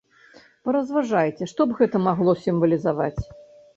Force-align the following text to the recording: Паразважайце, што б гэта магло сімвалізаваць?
Паразважайце, 0.69 1.43
што 1.53 1.61
б 1.69 1.77
гэта 1.81 2.03
магло 2.09 2.31
сімвалізаваць? 2.49 3.17